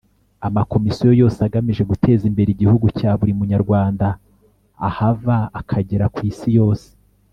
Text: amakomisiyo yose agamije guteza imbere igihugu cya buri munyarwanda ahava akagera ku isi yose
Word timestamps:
amakomisiyo 0.47 1.11
yose 1.21 1.37
agamije 1.47 1.83
guteza 1.91 2.23
imbere 2.29 2.49
igihugu 2.51 2.85
cya 2.97 3.11
buri 3.19 3.33
munyarwanda 3.39 4.07
ahava 4.87 5.37
akagera 5.59 6.05
ku 6.15 6.19
isi 6.31 6.49
yose 6.59 6.87